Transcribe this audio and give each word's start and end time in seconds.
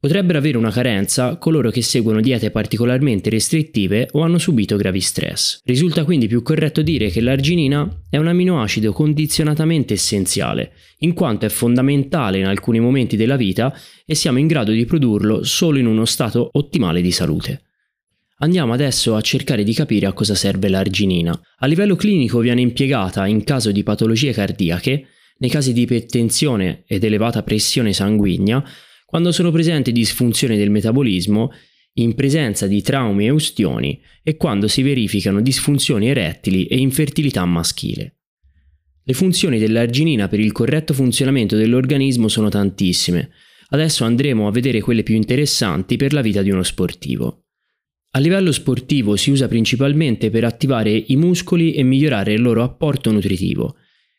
Potrebbero 0.00 0.38
avere 0.38 0.56
una 0.56 0.70
carenza 0.70 1.38
coloro 1.38 1.70
che 1.70 1.82
seguono 1.82 2.20
diete 2.20 2.52
particolarmente 2.52 3.30
restrittive 3.30 4.06
o 4.12 4.20
hanno 4.20 4.38
subito 4.38 4.76
gravi 4.76 5.00
stress. 5.00 5.60
Risulta 5.64 6.04
quindi 6.04 6.28
più 6.28 6.40
corretto 6.40 6.82
dire 6.82 7.10
che 7.10 7.20
l'arginina 7.20 8.04
è 8.08 8.16
un 8.16 8.28
aminoacido 8.28 8.92
condizionatamente 8.92 9.94
essenziale, 9.94 10.70
in 10.98 11.14
quanto 11.14 11.46
è 11.46 11.48
fondamentale 11.48 12.38
in 12.38 12.46
alcuni 12.46 12.78
momenti 12.78 13.16
della 13.16 13.34
vita 13.34 13.76
e 14.06 14.14
siamo 14.14 14.38
in 14.38 14.46
grado 14.46 14.70
di 14.70 14.84
produrlo 14.84 15.42
solo 15.42 15.78
in 15.78 15.86
uno 15.86 16.04
stato 16.04 16.48
ottimale 16.52 17.00
di 17.00 17.10
salute. 17.10 17.62
Andiamo 18.36 18.74
adesso 18.74 19.16
a 19.16 19.20
cercare 19.20 19.64
di 19.64 19.74
capire 19.74 20.06
a 20.06 20.12
cosa 20.12 20.36
serve 20.36 20.68
l'arginina. 20.68 21.36
A 21.58 21.66
livello 21.66 21.96
clinico 21.96 22.38
viene 22.38 22.60
impiegata 22.60 23.26
in 23.26 23.42
caso 23.42 23.72
di 23.72 23.82
patologie 23.82 24.30
cardiache, 24.30 25.08
nei 25.38 25.50
casi 25.50 25.72
di 25.72 25.82
ipertensione 25.82 26.84
ed 26.86 27.02
elevata 27.02 27.42
pressione 27.42 27.92
sanguigna, 27.92 28.64
quando 29.10 29.32
sono 29.32 29.50
presenti 29.50 29.90
disfunzioni 29.90 30.58
del 30.58 30.68
metabolismo, 30.68 31.50
in 31.94 32.14
presenza 32.14 32.66
di 32.66 32.82
traumi 32.82 33.24
e 33.24 33.30
ustioni 33.30 33.98
e 34.22 34.36
quando 34.36 34.68
si 34.68 34.82
verificano 34.82 35.40
disfunzioni 35.40 36.10
erettili 36.10 36.66
e 36.66 36.76
infertilità 36.76 37.42
maschile. 37.46 38.18
Le 39.02 39.14
funzioni 39.14 39.58
dell'arginina 39.58 40.28
per 40.28 40.40
il 40.40 40.52
corretto 40.52 40.92
funzionamento 40.92 41.56
dell'organismo 41.56 42.28
sono 42.28 42.50
tantissime. 42.50 43.30
Adesso 43.70 44.04
andremo 44.04 44.46
a 44.46 44.50
vedere 44.50 44.82
quelle 44.82 45.02
più 45.02 45.14
interessanti 45.14 45.96
per 45.96 46.12
la 46.12 46.20
vita 46.20 46.42
di 46.42 46.50
uno 46.50 46.62
sportivo. 46.62 47.44
A 48.10 48.18
livello 48.18 48.52
sportivo 48.52 49.16
si 49.16 49.30
usa 49.30 49.48
principalmente 49.48 50.28
per 50.28 50.44
attivare 50.44 50.90
i 50.90 51.16
muscoli 51.16 51.72
e 51.72 51.82
migliorare 51.82 52.34
il 52.34 52.42
loro 52.42 52.62
apporto 52.62 53.10
nutritivo. 53.10 53.74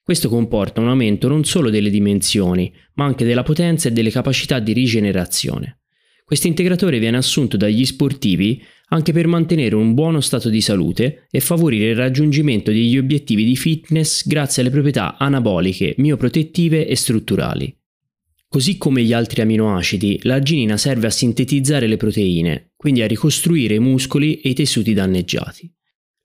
Questo 0.10 0.28
comporta 0.28 0.82
un 0.82 0.88
aumento 0.88 1.28
non 1.28 1.44
solo 1.44 1.70
delle 1.70 1.92
dimensioni, 1.92 2.74
ma 2.96 3.06
anche 3.06 3.26
della 3.26 3.44
potenza 3.44 3.90
e 3.90 3.92
delle 3.92 4.10
capacità 4.10 4.58
di 4.58 4.74
rigenerazione. 4.74 5.82
Questo 6.26 6.48
integratore 6.48 6.98
viene 6.98 7.18
assunto 7.18 7.58
dagli 7.58 7.86
sportivi 7.86 8.60
anche 8.88 9.14
per 9.14 9.28
mantenere 9.28 9.76
un 9.76 9.94
buono 9.94 10.20
stato 10.20 10.50
di 10.50 10.62
salute 10.62 11.28
e 11.30 11.40
favorire 11.42 11.90
il 11.90 11.96
raggiungimento 11.96 12.72
degli 12.72 12.98
obiettivi 12.98 13.46
di 13.46 13.56
fitness 13.56 14.26
grazie 14.26 14.64
alle 14.64 14.72
proprietà 14.72 15.16
anaboliche, 15.16 15.94
mioprotettive 15.98 16.88
e 16.88 16.96
strutturali. 16.96 17.72
Così 18.48 18.80
come 18.80 19.04
gli 19.04 19.14
altri 19.14 19.44
aminoacidi, 19.44 20.22
l'arginina 20.24 20.76
serve 20.78 21.06
a 21.06 21.12
sintetizzare 21.12 21.86
le 21.86 21.98
proteine, 21.98 22.72
quindi 22.76 23.04
a 23.04 23.08
ricostruire 23.08 23.76
i 23.76 23.80
muscoli 23.80 24.42
e 24.42 24.50
i 24.50 24.54
tessuti 24.56 24.96
danneggiati. 24.96 25.72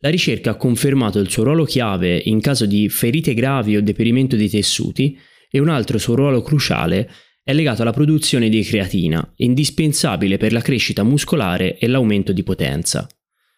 La 0.00 0.10
ricerca 0.10 0.50
ha 0.50 0.56
confermato 0.56 1.18
il 1.18 1.30
suo 1.30 1.44
ruolo 1.44 1.64
chiave 1.64 2.20
in 2.24 2.40
caso 2.40 2.66
di 2.66 2.88
ferite 2.88 3.34
gravi 3.34 3.76
o 3.76 3.82
deperimento 3.82 4.36
dei 4.36 4.50
tessuti 4.50 5.18
e 5.50 5.58
un 5.60 5.68
altro 5.68 5.98
suo 5.98 6.14
ruolo 6.14 6.42
cruciale 6.42 7.10
è 7.42 7.52
legato 7.52 7.82
alla 7.82 7.92
produzione 7.92 8.48
di 8.48 8.62
creatina, 8.62 9.34
indispensabile 9.36 10.38
per 10.38 10.52
la 10.52 10.62
crescita 10.62 11.02
muscolare 11.02 11.78
e 11.78 11.86
l'aumento 11.86 12.32
di 12.32 12.42
potenza. 12.42 13.06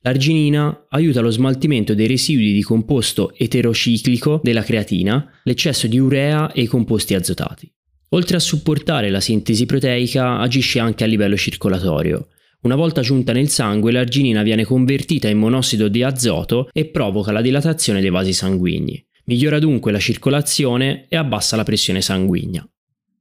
L'arginina 0.02 0.86
aiuta 0.90 1.20
lo 1.20 1.30
smaltimento 1.30 1.94
dei 1.94 2.06
residui 2.06 2.52
di 2.52 2.62
composto 2.62 3.34
eterociclico 3.36 4.40
della 4.42 4.62
creatina, 4.62 5.40
l'eccesso 5.44 5.86
di 5.86 5.98
urea 5.98 6.52
e 6.52 6.62
i 6.62 6.66
composti 6.66 7.14
azotati. 7.14 7.72
Oltre 8.10 8.36
a 8.36 8.40
supportare 8.40 9.10
la 9.10 9.20
sintesi 9.20 9.66
proteica, 9.66 10.38
agisce 10.38 10.78
anche 10.78 11.02
a 11.02 11.08
livello 11.08 11.36
circolatorio. 11.36 12.28
Una 12.66 12.74
volta 12.74 13.00
giunta 13.00 13.32
nel 13.32 13.48
sangue, 13.48 13.92
l'arginina 13.92 14.42
viene 14.42 14.64
convertita 14.64 15.28
in 15.28 15.38
monossido 15.38 15.86
di 15.86 16.02
azoto 16.02 16.68
e 16.72 16.86
provoca 16.86 17.30
la 17.30 17.40
dilatazione 17.40 18.00
dei 18.00 18.10
vasi 18.10 18.32
sanguigni. 18.32 19.00
Migliora 19.26 19.60
dunque 19.60 19.92
la 19.92 20.00
circolazione 20.00 21.06
e 21.08 21.14
abbassa 21.14 21.54
la 21.54 21.62
pressione 21.62 22.02
sanguigna. 22.02 22.68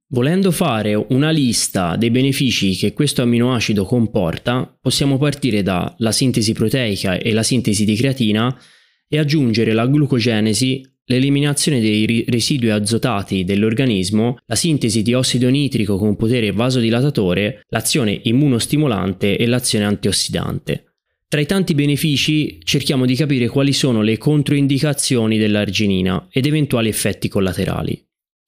Volendo 0.07 0.49
fare 0.49 0.95
una 0.95 1.29
lista 1.29 1.95
dei 1.95 2.09
benefici 2.09 2.75
che 2.75 2.93
questo 2.93 3.21
aminoacido 3.21 3.85
comporta, 3.85 4.79
possiamo 4.81 5.19
partire 5.19 5.61
dalla 5.61 6.11
sintesi 6.11 6.53
proteica 6.53 7.15
e 7.19 7.31
la 7.31 7.43
sintesi 7.43 7.85
di 7.85 7.95
creatina 7.95 8.59
e 9.07 9.19
aggiungere 9.19 9.73
la 9.73 9.85
glucogenesi 9.85 10.81
l'eliminazione 11.05 11.79
dei 11.79 12.25
residui 12.27 12.69
azotati 12.69 13.43
dell'organismo, 13.43 14.37
la 14.45 14.55
sintesi 14.55 15.01
di 15.01 15.13
ossido 15.13 15.49
nitrico 15.49 15.97
con 15.97 16.15
potere 16.15 16.51
vasodilatatore, 16.51 17.65
l'azione 17.69 18.19
immunostimolante 18.23 19.37
e 19.37 19.45
l'azione 19.45 19.85
antiossidante. 19.85 20.85
Tra 21.27 21.41
i 21.41 21.45
tanti 21.45 21.73
benefici 21.73 22.59
cerchiamo 22.63 23.05
di 23.05 23.15
capire 23.15 23.47
quali 23.47 23.73
sono 23.73 24.01
le 24.01 24.17
controindicazioni 24.17 25.37
dell'arginina 25.37 26.27
ed 26.31 26.45
eventuali 26.45 26.87
effetti 26.87 27.27
collaterali. 27.27 28.01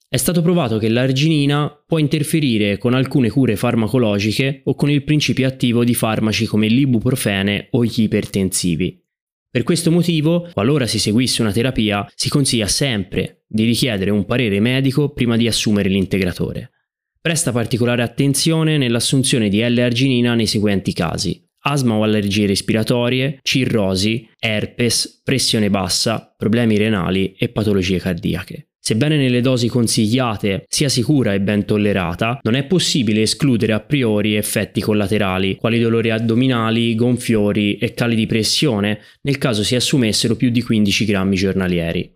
È 0.09 0.15
stato 0.15 0.41
provato 0.41 0.77
che 0.77 0.87
l'arginina 0.87 1.83
può 1.85 1.97
interferire 1.97 2.77
con 2.77 2.93
alcune 2.93 3.29
cure 3.29 3.57
farmacologiche 3.57 4.61
o 4.63 4.73
con 4.73 4.89
il 4.89 5.03
principio 5.03 5.45
attivo 5.47 5.83
di 5.83 5.93
farmaci 5.93 6.45
come 6.45 6.67
l'ibuprofene 6.67 7.67
o 7.71 7.83
gli 7.83 8.03
ipertensivi. 8.03 9.03
Per 9.49 9.63
questo 9.63 9.91
motivo, 9.91 10.49
qualora 10.53 10.85
si 10.85 10.99
seguisse 10.99 11.41
una 11.41 11.51
terapia, 11.51 12.05
si 12.13 12.29
consiglia 12.29 12.67
sempre 12.67 13.43
di 13.47 13.63
richiedere 13.63 14.11
un 14.11 14.25
parere 14.25 14.59
medico 14.59 15.13
prima 15.13 15.37
di 15.37 15.47
assumere 15.47 15.89
l'integratore. 15.89 16.71
Presta 17.19 17.51
particolare 17.51 18.03
attenzione 18.03 18.77
nell'assunzione 18.77 19.49
di 19.49 19.59
L-arginina 19.59 20.35
nei 20.35 20.47
seguenti 20.47 20.93
casi. 20.93 21.43
Asma 21.61 21.95
o 21.95 22.03
allergie 22.03 22.45
respiratorie, 22.45 23.39
cirrosi, 23.41 24.29
herpes, 24.39 25.21
pressione 25.23 25.69
bassa, 25.69 26.33
problemi 26.37 26.77
renali 26.77 27.33
e 27.33 27.49
patologie 27.49 27.99
cardiache. 27.99 28.66
Sebbene 28.87 29.17
nelle 29.17 29.41
dosi 29.41 29.67
consigliate 29.67 30.63
sia 30.69 30.87
sicura 30.87 31.33
e 31.33 31.41
ben 31.41 31.65
tollerata, 31.65 32.39
non 32.43 32.53
è 32.53 32.63
possibile 32.63 33.23
escludere 33.23 33.73
a 33.73 33.81
priori 33.81 34.35
effetti 34.35 34.79
collaterali, 34.79 35.57
quali 35.57 35.77
dolori 35.77 36.09
addominali, 36.09 36.95
gonfiori 36.95 37.75
e 37.79 37.93
cali 37.93 38.15
di 38.15 38.25
pressione, 38.27 39.01
nel 39.23 39.39
caso 39.39 39.61
si 39.61 39.75
assumessero 39.75 40.37
più 40.37 40.51
di 40.51 40.61
15 40.61 41.03
grammi 41.03 41.35
giornalieri. 41.35 42.09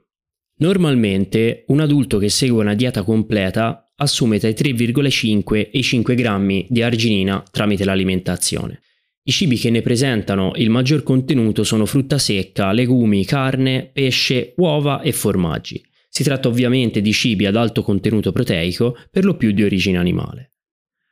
Normalmente 0.59 1.65
un 1.67 1.81
adulto 1.81 2.17
che 2.17 2.29
segue 2.29 2.61
una 2.61 2.73
dieta 2.73 3.03
completa 3.03 3.91
assume 3.97 4.39
tra 4.39 4.47
i 4.47 4.53
3,5 4.53 5.55
e 5.57 5.69
i 5.73 5.83
5 5.83 6.15
grammi 6.15 6.67
di 6.69 6.81
arginina 6.81 7.43
tramite 7.51 7.83
l'alimentazione. 7.83 8.79
I 9.23 9.31
cibi 9.33 9.57
che 9.57 9.71
ne 9.71 9.81
presentano 9.81 10.53
il 10.55 10.69
maggior 10.69 11.03
contenuto 11.03 11.65
sono 11.65 11.85
frutta 11.85 12.17
secca, 12.17 12.71
legumi, 12.71 13.25
carne, 13.25 13.89
pesce, 13.91 14.53
uova 14.55 15.01
e 15.01 15.11
formaggi. 15.11 15.89
Si 16.13 16.23
tratta 16.23 16.49
ovviamente 16.49 16.99
di 16.99 17.13
cibi 17.13 17.45
ad 17.45 17.55
alto 17.55 17.83
contenuto 17.83 18.33
proteico, 18.33 18.97
per 19.09 19.23
lo 19.23 19.38
più 19.38 19.53
di 19.53 19.63
origine 19.63 19.97
animale. 19.97 20.51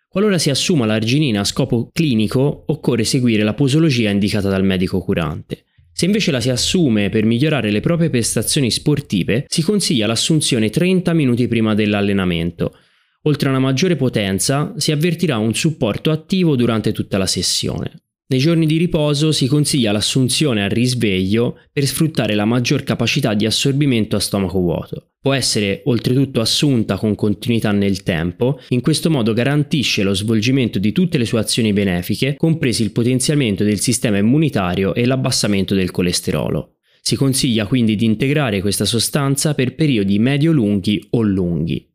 Qualora 0.09 0.37
si 0.37 0.49
assuma 0.49 0.85
l'arginina 0.85 1.39
a 1.39 1.45
scopo 1.45 1.89
clinico, 1.93 2.65
occorre 2.67 3.05
seguire 3.05 3.43
la 3.43 3.53
posologia 3.53 4.09
indicata 4.09 4.49
dal 4.49 4.65
medico 4.65 4.99
curante. 4.99 5.63
Se 5.93 6.03
invece 6.03 6.31
la 6.31 6.41
si 6.41 6.49
assume 6.49 7.07
per 7.07 7.23
migliorare 7.23 7.71
le 7.71 7.79
proprie 7.79 8.09
prestazioni 8.09 8.69
sportive, 8.71 9.45
si 9.47 9.61
consiglia 9.61 10.05
l'assunzione 10.05 10.69
30 10.69 11.13
minuti 11.13 11.47
prima 11.47 11.73
dell'allenamento. 11.75 12.75
Oltre 13.23 13.47
a 13.47 13.51
una 13.51 13.61
maggiore 13.61 13.95
potenza, 13.95 14.73
si 14.75 14.91
avvertirà 14.91 15.37
un 15.37 15.53
supporto 15.53 16.11
attivo 16.11 16.57
durante 16.57 16.91
tutta 16.91 17.17
la 17.17 17.25
sessione. 17.25 18.08
Nei 18.31 18.39
giorni 18.39 18.67
di 18.67 18.77
riposo 18.77 19.31
si 19.31 19.47
consiglia 19.47 19.91
l'assunzione 19.91 20.63
al 20.63 20.69
risveglio 20.69 21.57
per 21.73 21.87
sfruttare 21.87 22.35
la 22.35 22.45
maggior 22.45 22.83
capacità 22.83 23.33
di 23.33 23.47
assorbimento 23.47 24.15
a 24.15 24.19
stomaco 24.19 24.59
vuoto. 24.59 25.13
Può 25.19 25.33
essere 25.33 25.81
oltretutto 25.85 26.39
assunta 26.39 26.97
con 26.97 27.15
continuità 27.15 27.71
nel 27.71 28.03
tempo, 28.03 28.59
in 28.67 28.81
questo 28.81 29.09
modo 29.09 29.33
garantisce 29.33 30.03
lo 30.03 30.13
svolgimento 30.13 30.77
di 30.77 30.91
tutte 30.91 31.17
le 31.17 31.25
sue 31.25 31.39
azioni 31.39 31.73
benefiche, 31.73 32.35
compresi 32.37 32.83
il 32.83 32.91
potenziamento 32.91 33.63
del 33.63 33.79
sistema 33.79 34.19
immunitario 34.19 34.93
e 34.93 35.07
l'abbassamento 35.07 35.73
del 35.73 35.89
colesterolo. 35.89 36.75
Si 37.01 37.15
consiglia 37.15 37.65
quindi 37.65 37.95
di 37.95 38.05
integrare 38.05 38.61
questa 38.61 38.85
sostanza 38.85 39.55
per 39.55 39.73
periodi 39.73 40.19
medio-lunghi 40.19 41.07
o 41.11 41.23
lunghi. 41.23 41.88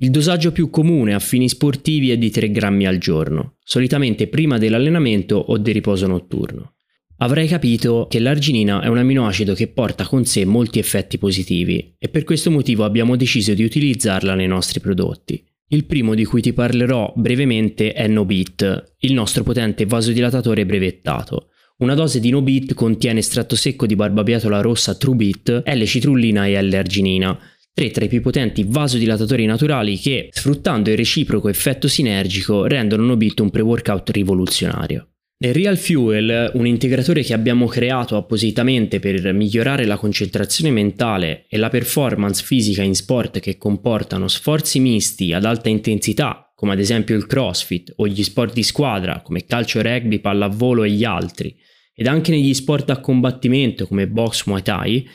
Il 0.00 0.10
dosaggio 0.10 0.52
più 0.52 0.70
comune 0.70 1.12
a 1.12 1.18
fini 1.18 1.48
sportivi 1.48 2.10
è 2.10 2.16
di 2.16 2.30
3 2.30 2.52
grammi 2.52 2.86
al 2.86 2.98
giorno, 2.98 3.56
solitamente 3.64 4.28
prima 4.28 4.56
dell'allenamento 4.56 5.34
o 5.34 5.58
del 5.58 5.74
riposo 5.74 6.06
notturno. 6.06 6.74
Avrai 7.16 7.48
capito 7.48 8.06
che 8.08 8.20
l'arginina 8.20 8.80
è 8.80 8.86
un 8.86 8.98
aminoacido 8.98 9.54
che 9.54 9.66
porta 9.66 10.06
con 10.06 10.24
sé 10.24 10.44
molti 10.44 10.78
effetti 10.78 11.18
positivi 11.18 11.96
e 11.98 12.08
per 12.10 12.22
questo 12.22 12.48
motivo 12.48 12.84
abbiamo 12.84 13.16
deciso 13.16 13.54
di 13.54 13.64
utilizzarla 13.64 14.36
nei 14.36 14.46
nostri 14.46 14.78
prodotti. 14.78 15.44
Il 15.66 15.84
primo 15.84 16.14
di 16.14 16.24
cui 16.24 16.42
ti 16.42 16.52
parlerò 16.52 17.12
brevemente 17.16 17.92
è 17.92 18.06
Nobit, 18.06 18.94
il 18.98 19.12
nostro 19.12 19.42
potente 19.42 19.84
vasodilatatore 19.84 20.64
brevettato. 20.64 21.48
Una 21.78 21.94
dose 21.94 22.20
di 22.20 22.30
Nobit 22.30 22.74
contiene 22.74 23.18
estratto 23.18 23.56
secco 23.56 23.84
di 23.84 23.96
barbabietola 23.96 24.60
rossa 24.60 24.94
Trubit, 24.94 25.64
L-citrullina 25.66 26.46
e 26.46 26.62
L-arginina, 26.62 27.36
tre 27.78 27.92
tra 27.92 28.04
i 28.04 28.08
più 28.08 28.20
potenti 28.20 28.64
vasodilatatori 28.66 29.46
naturali 29.46 29.96
che, 29.98 30.30
sfruttando 30.32 30.90
il 30.90 30.96
reciproco 30.96 31.48
effetto 31.48 31.86
sinergico, 31.86 32.66
rendono 32.66 33.04
Nobit 33.04 33.38
un 33.38 33.50
pre-workout 33.50 34.10
rivoluzionario. 34.10 35.10
Nel 35.38 35.54
Real 35.54 35.78
Fuel, 35.78 36.50
un 36.54 36.66
integratore 36.66 37.22
che 37.22 37.34
abbiamo 37.34 37.66
creato 37.66 38.16
appositamente 38.16 38.98
per 38.98 39.32
migliorare 39.32 39.84
la 39.84 39.96
concentrazione 39.96 40.72
mentale 40.72 41.44
e 41.48 41.56
la 41.56 41.68
performance 41.68 42.42
fisica 42.42 42.82
in 42.82 42.96
sport 42.96 43.38
che 43.38 43.56
comportano 43.56 44.26
sforzi 44.26 44.80
misti 44.80 45.32
ad 45.32 45.44
alta 45.44 45.68
intensità, 45.68 46.50
come 46.56 46.72
ad 46.72 46.80
esempio 46.80 47.14
il 47.14 47.26
CrossFit 47.26 47.92
o 47.98 48.08
gli 48.08 48.24
sport 48.24 48.54
di 48.54 48.64
squadra 48.64 49.22
come 49.22 49.44
calcio, 49.44 49.80
rugby, 49.80 50.18
pallavolo 50.18 50.82
e 50.82 50.90
gli 50.90 51.04
altri, 51.04 51.54
ed 51.94 52.08
anche 52.08 52.32
negli 52.32 52.54
sport 52.54 52.90
a 52.90 52.98
combattimento 52.98 53.86
come 53.86 54.08
box 54.08 54.46
Muay 54.46 54.62
Thai, 54.62 55.08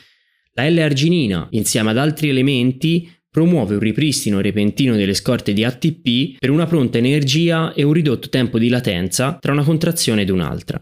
la 0.54 0.68
L-arginina, 0.68 1.48
insieme 1.50 1.90
ad 1.90 1.98
altri 1.98 2.28
elementi, 2.28 3.10
promuove 3.28 3.74
un 3.74 3.80
ripristino 3.80 4.40
repentino 4.40 4.94
delle 4.94 5.14
scorte 5.14 5.52
di 5.52 5.64
ATP 5.64 6.38
per 6.38 6.50
una 6.50 6.66
pronta 6.66 6.98
energia 6.98 7.72
e 7.72 7.82
un 7.82 7.92
ridotto 7.92 8.28
tempo 8.28 8.58
di 8.60 8.68
latenza 8.68 9.38
tra 9.40 9.50
una 9.50 9.64
contrazione 9.64 10.22
ed 10.22 10.30
un'altra. 10.30 10.80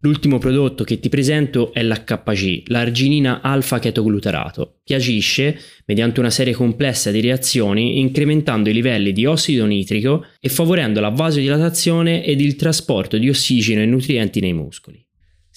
L'ultimo 0.00 0.38
prodotto 0.38 0.84
che 0.84 1.00
ti 1.00 1.08
presento 1.08 1.72
è 1.72 1.82
l'HC, 1.82 2.64
l'arginina 2.66 3.40
alfa-chetoglutarato, 3.40 4.80
che 4.84 4.94
agisce 4.94 5.58
mediante 5.86 6.20
una 6.20 6.30
serie 6.30 6.52
complessa 6.52 7.10
di 7.10 7.20
reazioni 7.20 7.98
incrementando 7.98 8.68
i 8.68 8.74
livelli 8.74 9.12
di 9.12 9.24
ossido 9.24 9.64
nitrico 9.64 10.26
e 10.38 10.48
favorendo 10.50 11.00
la 11.00 11.08
vasodilatazione 11.08 12.22
ed 12.22 12.40
il 12.40 12.54
trasporto 12.54 13.16
di 13.16 13.28
ossigeno 13.28 13.80
e 13.80 13.86
nutrienti 13.86 14.40
nei 14.40 14.52
muscoli. 14.52 15.04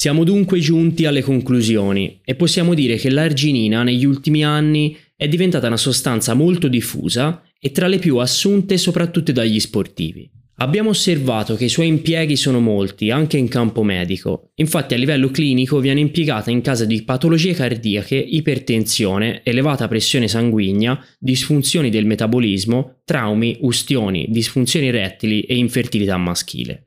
Siamo 0.02 0.24
dunque 0.24 0.58
giunti 0.58 1.06
alle 1.06 1.22
conclusioni 1.22 2.22
e 2.26 2.34
possiamo 2.34 2.74
dire 2.74 2.96
che 2.96 3.12
l'arginina 3.12 3.84
negli 3.84 4.04
ultimi 4.04 4.44
anni 4.44 4.98
è 5.16 5.28
diventata 5.28 5.68
una 5.68 5.78
sostanza 5.78 6.34
molto 6.34 6.68
diffusa 6.68 7.44
e 7.60 7.70
tra 7.70 7.86
le 7.86 8.00
più 8.00 8.18
assunte 8.18 8.80
soprattutto 8.80 9.32
dagli 9.32 9.60
sportivi. 9.60 10.28
Abbiamo 10.56 10.90
osservato 10.90 11.54
che 11.56 11.66
i 11.66 11.70
suoi 11.70 11.86
impieghi 11.86 12.36
sono 12.36 12.60
molti, 12.60 13.12
anche 13.12 13.38
in 13.38 13.48
campo 13.48 13.84
medico. 13.84 14.50
Infatti 14.56 14.96
a 14.96 14.98
livello 14.98 15.30
clinico 15.30 15.80
viene 15.80 16.00
impiegata 16.00 16.50
in 16.50 16.62
caso 16.62 16.86
di 16.86 17.04
patologie 17.04 17.54
cardiache, 17.54 18.16
ipertensione, 18.16 19.42
elevata 19.44 19.88
pressione 19.88 20.28
sanguigna, 20.28 21.00
disfunzioni 21.20 21.92
del 21.92 22.08
metabolismo, 22.08 23.02
traumi, 23.06 23.56
ustioni, 23.62 24.26
disfunzioni 24.32 24.90
rettili 24.90 25.42
e 25.42 25.58
infertilità 25.58 26.18
maschile. 26.18 26.86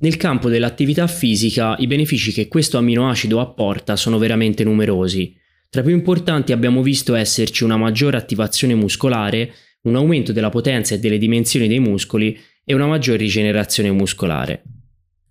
Nel 0.00 0.16
campo 0.16 0.48
dell'attività 0.48 1.08
fisica 1.08 1.74
i 1.78 1.88
benefici 1.88 2.30
che 2.32 2.46
questo 2.46 2.78
amminoacido 2.78 3.40
apporta 3.40 3.96
sono 3.96 4.16
veramente 4.18 4.62
numerosi. 4.62 5.34
Tra 5.68 5.80
i 5.80 5.84
più 5.84 5.92
importanti 5.92 6.52
abbiamo 6.52 6.82
visto 6.82 7.16
esserci 7.16 7.64
una 7.64 7.76
maggiore 7.76 8.16
attivazione 8.16 8.76
muscolare, 8.76 9.52
un 9.82 9.96
aumento 9.96 10.32
della 10.32 10.50
potenza 10.50 10.94
e 10.94 11.00
delle 11.00 11.18
dimensioni 11.18 11.66
dei 11.66 11.80
muscoli 11.80 12.38
e 12.64 12.74
una 12.74 12.86
maggiore 12.86 13.18
rigenerazione 13.18 13.90
muscolare. 13.90 14.62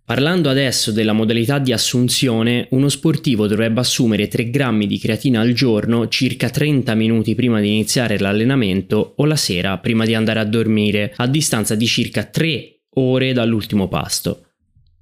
Parlando 0.03 0.49
adesso 0.49 0.91
della 0.91 1.13
modalità 1.13 1.59
di 1.59 1.71
assunzione, 1.71 2.67
uno 2.71 2.89
sportivo 2.89 3.47
dovrebbe 3.47 3.79
assumere 3.79 4.27
3 4.27 4.49
grammi 4.49 4.85
di 4.85 4.99
creatina 4.99 5.39
al 5.39 5.53
giorno 5.53 6.09
circa 6.09 6.49
30 6.49 6.93
minuti 6.93 7.35
prima 7.35 7.61
di 7.61 7.69
iniziare 7.69 8.19
l'allenamento 8.19 9.13
o 9.15 9.25
la 9.25 9.35
sera 9.37 9.77
prima 9.77 10.05
di 10.05 10.13
andare 10.13 10.39
a 10.39 10.45
dormire, 10.45 11.13
a 11.15 11.27
distanza 11.27 11.73
di 11.75 11.85
circa 11.85 12.25
3 12.25 12.81
ore 12.95 13.31
dall'ultimo 13.31 13.87
pasto. 13.87 14.46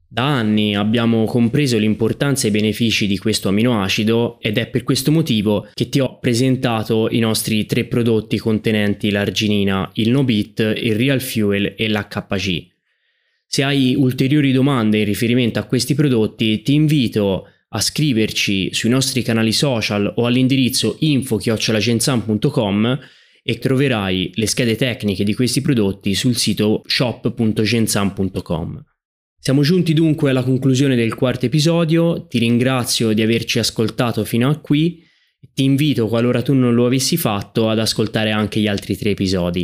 Da 0.08 0.24
anni 0.24 0.76
abbiamo 0.76 1.26
compreso 1.26 1.78
l'importanza 1.78 2.46
e 2.46 2.50
i 2.50 2.54
benefici 2.54 3.08
di 3.08 3.18
questo 3.18 3.50
aminoacido 3.50 4.40
ed 4.40 4.58
è 4.58 4.68
per 4.68 4.84
questo 4.84 5.12
motivo 5.12 5.68
che 5.74 5.90
ti 5.90 6.00
ho 6.00 6.20
presentato 6.20 7.10
i 7.10 7.20
nostri 7.20 7.66
tre 7.66 7.86
prodotti 7.86 8.38
contenenti 8.38 9.10
l'arginina, 9.10 9.90
il 9.96 10.12
Nobit, 10.12 10.60
il 10.60 10.96
Real 10.96 11.22
Fuel 11.22 11.74
e 11.78 11.90
l'HC. 11.90 12.74
Se 13.46 13.64
hai 13.64 13.96
ulteriori 13.96 14.52
domande 14.52 15.00
in 15.00 15.06
riferimento 15.06 15.60
a 15.60 15.64
questi 15.64 15.96
prodotti 15.96 16.62
ti 16.62 16.74
invito 16.74 17.48
a 17.70 17.82
scriverci 17.82 18.74
sui 18.74 18.90
nostri 18.90 19.22
canali 19.22 19.52
social 19.52 20.12
o 20.16 20.26
all'indirizzo 20.26 20.96
info-genzam.com 21.00 23.00
e 23.44 23.58
troverai 23.60 24.32
le 24.36 24.48
schede 24.48 24.76
tecniche 24.76 25.24
di 25.24 25.34
questi 25.34 25.62
prodotti 25.62 26.16
sul 26.16 26.36
sito 26.36 26.82
shop.genzam.com. 26.86 28.95
Siamo 29.46 29.62
giunti 29.62 29.94
dunque 29.94 30.32
alla 30.32 30.42
conclusione 30.42 30.96
del 30.96 31.14
quarto 31.14 31.46
episodio, 31.46 32.26
ti 32.26 32.40
ringrazio 32.40 33.14
di 33.14 33.22
averci 33.22 33.60
ascoltato 33.60 34.26
fino 34.26 34.50
a 34.50 34.56
qui, 34.56 35.04
ti 35.54 35.64
invito, 35.64 36.08
qualora 36.08 36.42
tu 36.42 36.56
non 36.56 36.74
lo 36.74 36.88
avessi 36.88 37.16
fatto, 37.16 37.70
ad 37.70 37.78
ascoltare 37.78 38.32
anche 38.32 38.60
gli 38.60 38.66
altri 38.66 38.98
tre 38.98 39.12
episodi. 39.12 39.64